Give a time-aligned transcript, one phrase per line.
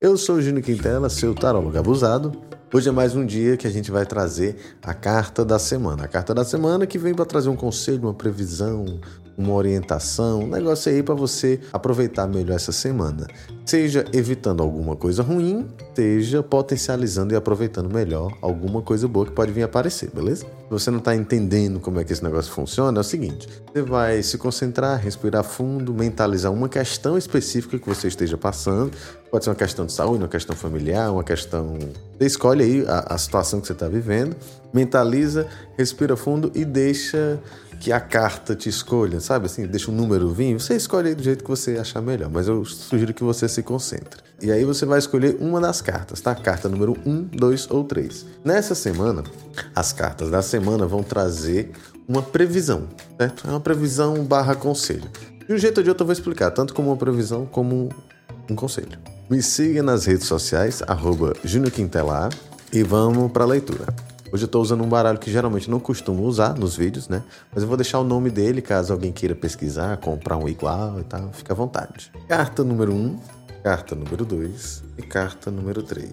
[0.00, 2.30] Eu sou Júnior Quintela, seu tarólogo abusado.
[2.72, 6.04] Hoje é mais um dia que a gente vai trazer a carta da semana.
[6.04, 9.00] A carta da semana que vem para trazer um conselho, uma previsão,
[9.38, 13.28] uma orientação, um negócio aí para você aproveitar melhor essa semana.
[13.64, 19.52] Seja evitando alguma coisa ruim, seja potencializando e aproveitando melhor alguma coisa boa que pode
[19.52, 20.44] vir aparecer, beleza?
[20.44, 23.82] Se você não está entendendo como é que esse negócio funciona, é o seguinte: você
[23.82, 28.90] vai se concentrar, respirar fundo, mentalizar uma questão específica que você esteja passando.
[29.30, 31.78] Pode ser uma questão de saúde, uma questão familiar, uma questão.
[32.18, 34.34] Você escolhe aí a, a situação que você está vivendo,
[34.72, 37.38] mentaliza, respira fundo e deixa
[37.80, 41.44] que a carta te escolha, sabe assim, deixa um número vir, você escolhe do jeito
[41.44, 44.20] que você achar melhor, mas eu sugiro que você se concentre.
[44.40, 46.34] E aí você vai escolher uma das cartas, tá?
[46.34, 48.26] Carta número 1, 2 ou 3.
[48.44, 49.24] Nessa semana,
[49.74, 51.72] as cartas da semana vão trazer
[52.06, 53.46] uma previsão, certo?
[53.46, 55.08] É uma previsão barra conselho.
[55.46, 57.88] De um jeito ou de outro eu vou explicar, tanto como uma previsão como
[58.50, 58.98] um conselho.
[59.28, 61.34] Me siga nas redes sociais, arroba
[61.72, 62.30] Quintela,
[62.72, 63.86] e vamos para a leitura.
[64.30, 67.22] Hoje eu estou usando um baralho que geralmente não costumo usar nos vídeos, né?
[67.52, 71.04] Mas eu vou deixar o nome dele caso alguém queira pesquisar, comprar um igual e
[71.04, 72.12] tal, fica à vontade.
[72.28, 73.18] Carta número 1, um,
[73.62, 76.10] carta número 2 e carta número 3.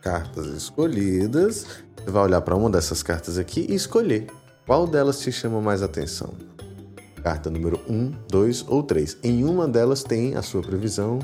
[0.00, 1.66] Cartas escolhidas.
[1.96, 4.28] Você vai olhar para uma dessas cartas aqui e escolher
[4.64, 6.34] qual delas te chama mais atenção.
[7.24, 9.18] Carta número 1, 2 ou 3.
[9.24, 11.18] Em uma delas tem a sua previsão,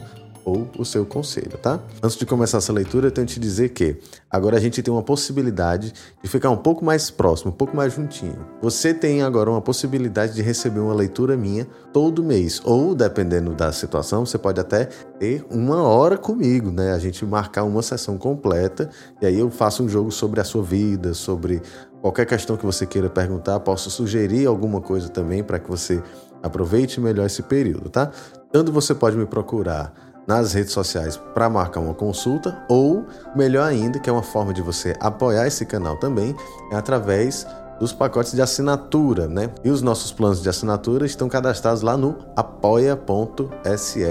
[0.45, 1.81] ou o seu conselho, tá?
[2.03, 3.97] Antes de começar essa leitura, eu tenho que te dizer que
[4.31, 5.93] agora a gente tem uma possibilidade
[6.23, 8.47] de ficar um pouco mais próximo, um pouco mais juntinho.
[8.61, 13.73] Você tem agora uma possibilidade de receber uma leitura minha todo mês, ou dependendo da
[13.73, 16.93] situação, você pode até ter uma hora comigo, né?
[16.93, 18.91] A gente marcar uma sessão completa
[19.23, 21.63] e aí eu faço um jogo sobre a sua vida, sobre
[22.03, 26.03] qualquer questão que você queira perguntar, posso sugerir alguma coisa também para que você
[26.43, 28.11] aproveite melhor esse período, tá?
[28.53, 33.99] Tanto você pode me procurar nas redes sociais para marcar uma consulta, ou melhor ainda,
[33.99, 36.35] que é uma forma de você apoiar esse canal também,
[36.71, 37.47] é através
[37.79, 39.51] dos pacotes de assinatura, né?
[39.63, 44.05] E os nossos planos de assinatura estão cadastrados lá no apoia.se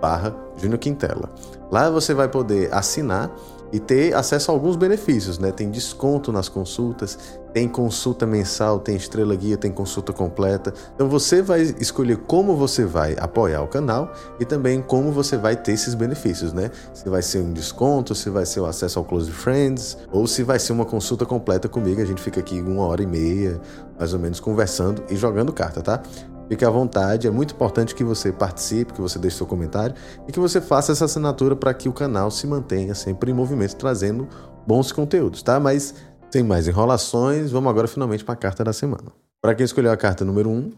[0.00, 0.34] barra
[0.78, 1.28] Quintela.
[1.70, 3.30] Lá você vai poder assinar
[3.72, 5.52] e ter acesso a alguns benefícios, né?
[5.52, 7.18] Tem desconto nas consultas,
[7.52, 10.72] tem consulta mensal, tem estrela guia, tem consulta completa.
[10.94, 15.56] Então você vai escolher como você vai apoiar o canal e também como você vai
[15.56, 16.70] ter esses benefícios, né?
[16.92, 20.42] Se vai ser um desconto, se vai ser o acesso ao Close Friends ou se
[20.42, 22.00] vai ser uma consulta completa comigo.
[22.00, 23.60] A gente fica aqui uma hora e meia,
[23.98, 26.02] mais ou menos, conversando e jogando carta, tá?
[26.50, 29.94] Fique à vontade, é muito importante que você participe, que você deixe seu comentário
[30.26, 33.76] e que você faça essa assinatura para que o canal se mantenha sempre em movimento,
[33.76, 34.28] trazendo
[34.66, 35.60] bons conteúdos, tá?
[35.60, 35.94] Mas
[36.28, 39.12] sem mais enrolações, vamos agora finalmente para a carta da semana.
[39.40, 40.72] Para quem escolheu a carta número 1, um,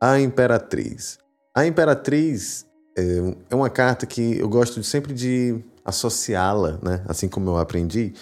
[0.00, 1.16] a Imperatriz.
[1.54, 2.66] A Imperatriz
[2.98, 3.02] é,
[3.50, 7.04] é uma carta que eu gosto de, sempre de associá-la, né?
[7.06, 8.14] assim como eu aprendi,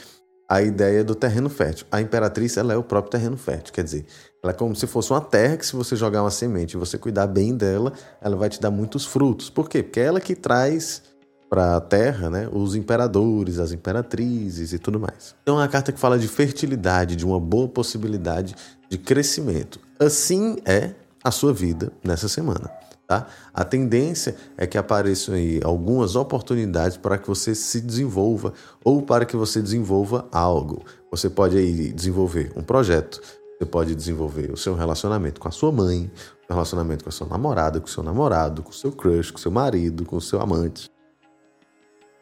[0.47, 1.87] à ideia do terreno fértil.
[1.91, 4.05] A Imperatriz ela é o próprio terreno fértil, quer dizer,
[4.45, 6.99] ela é como se fosse uma terra que, se você jogar uma semente e você
[6.99, 9.49] cuidar bem dela, ela vai te dar muitos frutos.
[9.49, 9.83] Por quê?
[9.83, 11.03] Porque é ela que traz
[11.49, 15.35] para a terra né, os imperadores, as imperatrizes e tudo mais.
[15.43, 18.55] Então, é uma carta que fala de fertilidade, de uma boa possibilidade
[18.91, 19.81] de crescimento.
[19.99, 20.91] Assim é
[21.23, 22.71] a sua vida nessa semana.
[23.07, 23.27] Tá?
[23.53, 28.53] A tendência é que apareçam aí algumas oportunidades para que você se desenvolva
[28.85, 30.85] ou para que você desenvolva algo.
[31.11, 33.23] Você pode aí desenvolver um projeto,
[33.65, 36.11] você pode desenvolver o seu relacionamento com a sua mãe,
[36.49, 39.39] o relacionamento com a sua namorada, com o seu namorado, com o seu crush, com
[39.39, 40.91] o seu marido, com o seu amante.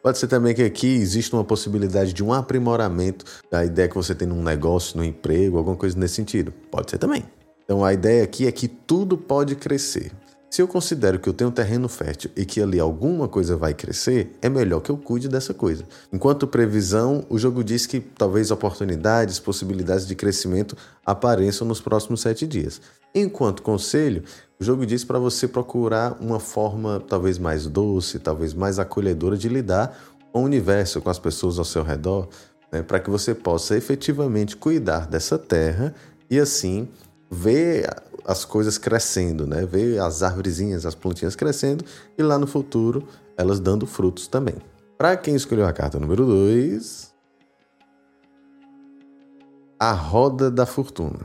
[0.01, 4.13] Pode ser também que aqui exista uma possibilidade de um aprimoramento da ideia que você
[4.13, 6.51] tem num negócio, num emprego, alguma coisa nesse sentido.
[6.71, 7.23] Pode ser também.
[7.63, 10.11] Então a ideia aqui é que tudo pode crescer.
[10.53, 13.73] Se eu considero que eu tenho um terreno fértil e que ali alguma coisa vai
[13.73, 15.83] crescer, é melhor que eu cuide dessa coisa.
[16.11, 22.45] Enquanto previsão, o jogo diz que talvez oportunidades, possibilidades de crescimento apareçam nos próximos sete
[22.45, 22.79] dias.
[23.15, 24.21] Enquanto conselho,
[24.59, 29.49] o jogo diz para você procurar uma forma talvez mais doce, talvez mais acolhedora de
[29.49, 29.97] lidar
[30.31, 32.29] com o universo, com as pessoas ao seu redor,
[32.71, 35.95] né, para que você possa efetivamente cuidar dessa terra
[36.29, 36.87] e assim
[37.27, 37.89] ver
[38.25, 39.65] as coisas crescendo, né?
[39.65, 41.83] Ver as árvorezinhas, as plantinhas crescendo
[42.17, 44.55] e lá no futuro elas dando frutos também.
[44.97, 47.11] Para quem escolheu a carta número 2,
[49.79, 51.19] a roda da fortuna.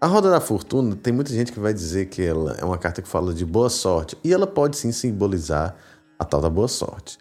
[0.00, 3.02] A roda da fortuna tem muita gente que vai dizer que ela é uma carta
[3.02, 5.76] que fala de boa sorte e ela pode sim simbolizar
[6.18, 7.18] a tal da boa sorte.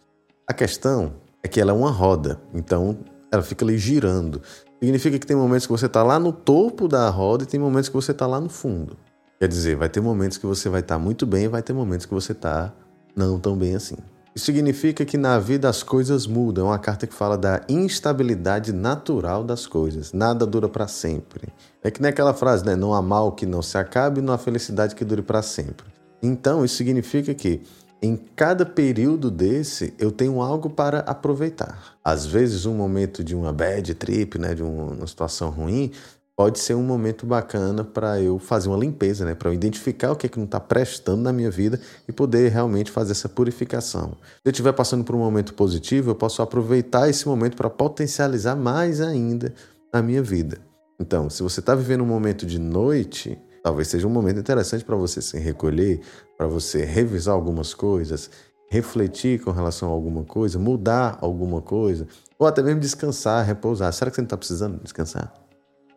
[0.48, 1.14] A questão
[1.44, 3.00] é que ela é uma roda, então
[3.32, 4.42] ela fica ali girando.
[4.80, 7.90] Significa que tem momentos que você está lá no topo da roda e tem momentos
[7.90, 8.98] que você está lá no fundo.
[9.40, 11.74] Quer dizer, vai ter momentos que você vai estar tá muito bem e vai ter
[11.74, 12.74] momentos que você está
[13.16, 13.96] não tão bem assim.
[14.36, 16.68] Isso significa que na vida as coisas mudam.
[16.68, 20.14] É uma carta que fala da instabilidade natural das coisas.
[20.14, 21.50] Nada dura para sempre.
[21.84, 22.76] É que nem aquela frase, né?
[22.76, 25.88] Não há mal que não se acabe, não há felicidade que dure para sempre.
[26.22, 27.62] Então, isso significa que
[28.02, 31.98] em cada período desse eu tenho algo para aproveitar.
[32.04, 35.92] Às vezes, um momento de uma bad trip, né, de uma situação ruim,
[36.40, 39.36] pode ser um momento bacana para eu fazer uma limpeza, né?
[39.36, 42.50] para eu identificar o que é que não está prestando na minha vida e poder
[42.50, 44.12] realmente fazer essa purificação.
[44.22, 48.56] Se eu estiver passando por um momento positivo, eu posso aproveitar esse momento para potencializar
[48.56, 49.54] mais ainda
[49.92, 50.60] a minha vida.
[50.98, 54.96] Então, se você está vivendo um momento de noite, talvez seja um momento interessante para
[54.96, 56.02] você se recolher,
[56.38, 58.30] para você revisar algumas coisas,
[58.70, 62.08] refletir com relação a alguma coisa, mudar alguma coisa,
[62.38, 63.92] ou até mesmo descansar, repousar.
[63.92, 65.34] Será que você não está precisando descansar?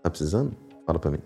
[0.02, 0.52] Tá precisando?
[0.86, 1.18] Fala para mim.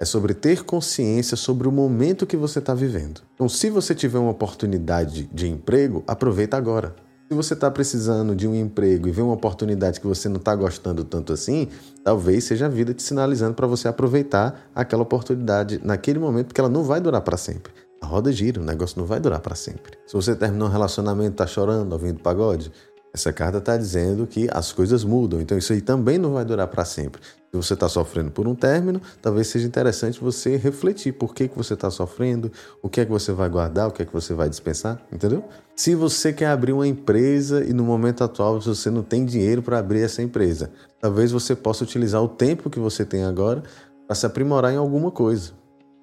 [0.00, 3.22] É sobre ter consciência sobre o momento que você está vivendo.
[3.34, 6.94] Então, se você tiver uma oportunidade de emprego, aproveita agora.
[7.28, 10.54] Se você está precisando de um emprego e vê uma oportunidade que você não está
[10.54, 11.68] gostando tanto assim,
[12.02, 16.70] talvez seja a vida te sinalizando para você aproveitar aquela oportunidade naquele momento, porque ela
[16.70, 17.70] não vai durar para sempre.
[18.00, 19.98] A roda gira, o negócio não vai durar para sempre.
[20.06, 22.72] Se você terminou um relacionamento, está chorando, ouvindo pagode,
[23.18, 26.68] essa carta está dizendo que as coisas mudam, então isso aí também não vai durar
[26.68, 27.20] para sempre.
[27.50, 31.56] Se você está sofrendo por um término, talvez seja interessante você refletir por que, que
[31.56, 34.34] você está sofrendo, o que é que você vai guardar, o que é que você
[34.34, 35.44] vai dispensar, entendeu?
[35.74, 39.78] Se você quer abrir uma empresa e no momento atual você não tem dinheiro para
[39.78, 40.70] abrir essa empresa,
[41.00, 43.64] talvez você possa utilizar o tempo que você tem agora
[44.06, 45.52] para se aprimorar em alguma coisa.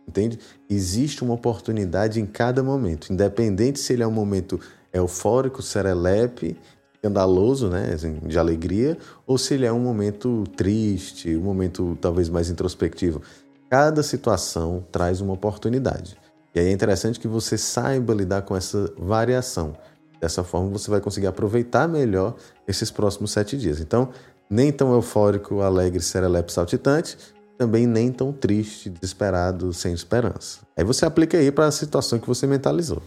[0.07, 0.37] Entende?
[0.69, 4.59] Existe uma oportunidade em cada momento, independente se ele é um momento
[4.93, 6.57] eufórico, serelepe
[7.05, 8.97] escandaloso, né, assim, de alegria,
[9.27, 13.21] ou se ele é um momento triste, um momento talvez mais introspectivo.
[13.69, 16.17] Cada situação traz uma oportunidade.
[16.53, 19.75] E aí é interessante que você saiba lidar com essa variação.
[20.19, 22.35] Dessa forma você vai conseguir aproveitar melhor
[22.67, 23.79] esses próximos sete dias.
[23.79, 24.09] Então,
[24.49, 27.17] nem tão eufórico, alegre, serelepe, saltitante,
[27.57, 30.59] também nem tão triste, desesperado, sem esperança.
[30.77, 33.01] Aí você aplica aí para a situação que você mentalizou.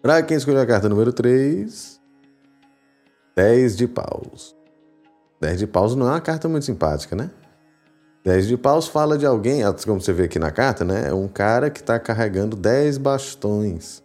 [0.00, 2.00] Para quem escolheu a carta número 3,
[3.36, 4.54] 10 de paus.
[5.40, 7.30] 10 de paus não é uma carta muito simpática, né?
[8.24, 11.08] 10 de paus fala de alguém, como você vê aqui na carta, né?
[11.08, 14.02] É um cara que está carregando 10 bastões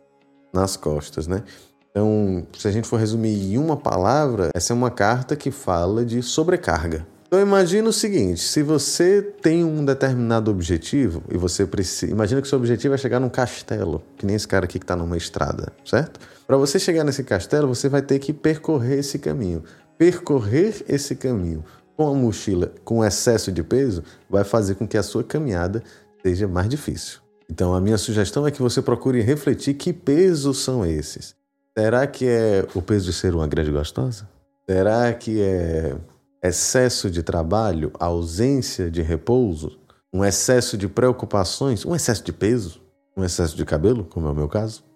[0.51, 1.43] nas costas, né?
[1.91, 6.03] Então, se a gente for resumir em uma palavra, essa é uma carta que fala
[6.03, 7.05] de sobrecarga.
[7.29, 12.47] Então imagina o seguinte, se você tem um determinado objetivo e você precisa, imagina que
[12.47, 15.71] seu objetivo é chegar num castelo, que nem esse cara aqui que está numa estrada,
[15.85, 16.19] certo?
[16.49, 19.63] Para você chegar nesse castelo, você vai ter que percorrer esse caminho.
[19.99, 21.63] Percorrer esse caminho
[21.95, 25.83] com a mochila com excesso de peso vai fazer com que a sua caminhada
[26.25, 27.19] seja mais difícil.
[27.47, 31.35] Então a minha sugestão é que você procure refletir que pesos são esses.
[31.77, 34.27] Será que é o peso de ser uma grande gostosa?
[34.67, 35.95] Será que é
[36.41, 39.77] excesso de trabalho, ausência de repouso,
[40.11, 42.81] um excesso de preocupações, um excesso de peso,
[43.15, 44.88] um excesso de cabelo, como é o meu caso.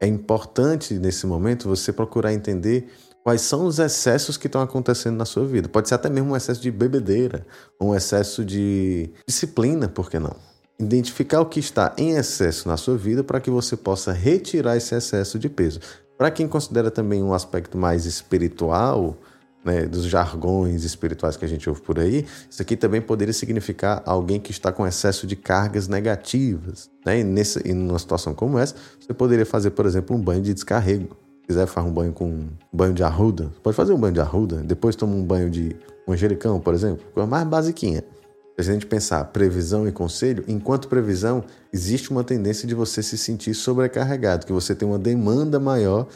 [0.00, 2.88] É importante nesse momento você procurar entender
[3.22, 5.68] quais são os excessos que estão acontecendo na sua vida.
[5.68, 7.46] Pode ser até mesmo um excesso de bebedeira,
[7.78, 10.34] um excesso de disciplina, por que não?
[10.78, 14.94] Identificar o que está em excesso na sua vida para que você possa retirar esse
[14.94, 15.80] excesso de peso.
[16.16, 19.18] Para quem considera também um aspecto mais espiritual,
[19.64, 24.02] né, dos jargões espirituais que a gente ouve por aí, isso aqui também poderia significar
[24.06, 26.90] alguém que está com excesso de cargas negativas.
[27.04, 27.20] Né?
[27.20, 30.54] E, nessa, e numa situação como essa, você poderia fazer, por exemplo, um banho de
[30.54, 31.16] descarrego.
[31.40, 34.20] Se quiser fazer um banho com um banho de arruda, pode fazer um banho de
[34.20, 38.04] arruda, depois toma um banho de manjericão, por exemplo, coisa mais basiquinha.
[38.62, 41.42] Se a gente pensar previsão e conselho, enquanto previsão,
[41.72, 46.06] existe uma tendência de você se sentir sobrecarregado, que você tem uma demanda maior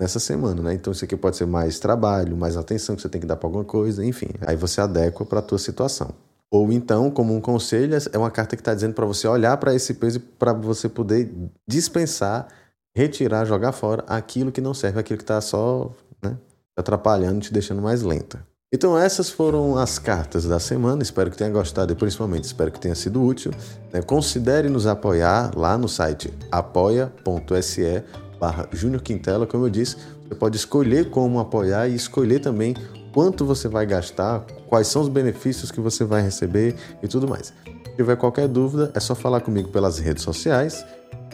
[0.00, 0.74] nessa semana, né?
[0.74, 3.46] Então isso aqui pode ser mais trabalho, mais atenção que você tem que dar para
[3.46, 4.28] alguma coisa, enfim.
[4.46, 6.10] Aí você adequa para a tua situação.
[6.50, 9.74] Ou então, como um conselho, é uma carta que está dizendo para você olhar para
[9.74, 11.32] esse peso para você poder
[11.66, 12.46] dispensar,
[12.94, 15.90] retirar, jogar fora aquilo que não serve, aquilo que está só
[16.22, 16.36] né,
[16.76, 18.46] atrapalhando, te deixando mais lenta.
[18.72, 22.80] Então essas foram as cartas da semana, espero que tenha gostado e principalmente espero que
[22.80, 23.52] tenha sido útil.
[23.92, 24.02] Né?
[24.02, 28.02] Considere nos apoiar lá no site apoia.se
[28.38, 29.96] barra Júnior Quintela, como eu disse,
[30.28, 32.74] você pode escolher como apoiar e escolher também
[33.12, 37.52] quanto você vai gastar, quais são os benefícios que você vai receber e tudo mais.
[37.64, 40.84] Se tiver qualquer dúvida, é só falar comigo pelas redes sociais,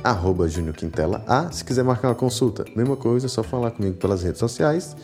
[0.04, 1.50] arroba Júnior Quintela A.
[1.50, 4.94] Se quiser marcar uma consulta, mesma coisa, é só falar comigo pelas redes sociais.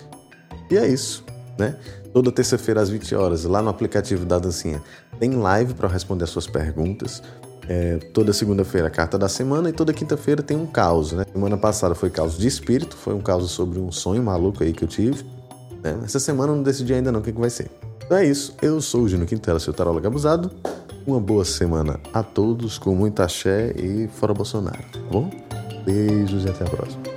[0.71, 1.25] E é isso,
[1.59, 1.77] né?
[2.13, 4.83] Toda terça-feira às 20 horas, lá no aplicativo da Dancinha,
[5.19, 7.23] tem live para responder as suas perguntas.
[7.69, 11.25] É, toda segunda-feira a carta da semana e toda quinta-feira tem um caos, né?
[11.33, 14.85] Semana passada foi caos de espírito, foi um caos sobre um sonho maluco aí que
[14.85, 15.25] eu tive.
[15.83, 15.99] Né?
[16.05, 17.71] Essa semana eu não decidi ainda não o que, que vai ser.
[18.05, 20.51] Então é isso, eu sou o Gino Quintela, seu tarólogo abusado.
[21.05, 25.31] Uma boa semana a todos, com muita axé e fora Bolsonaro, tá bom?
[25.85, 27.16] Beijos e até a próxima.